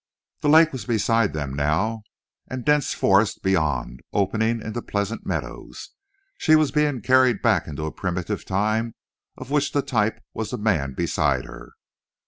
The 0.39 0.49
lake 0.49 0.71
was 0.71 0.85
beside 0.85 1.33
them 1.33 1.53
now, 1.53 2.01
and 2.47 2.65
dense 2.65 2.95
forest 2.95 3.43
beyond 3.43 3.99
opening 4.13 4.59
into 4.59 4.81
pleasant 4.81 5.27
meadows. 5.27 5.89
She 6.39 6.55
was 6.55 6.71
being 6.71 7.01
carried 7.03 7.43
back 7.43 7.67
into 7.67 7.85
a 7.85 7.91
primitive 7.91 8.43
time 8.43 8.95
of 9.37 9.51
which 9.51 9.73
the 9.73 9.83
type 9.83 10.19
was 10.33 10.49
the 10.49 10.57
man 10.57 10.95
beside 10.95 11.45
her. 11.45 11.73